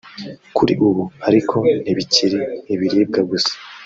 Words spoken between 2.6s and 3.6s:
ibiribwa gusa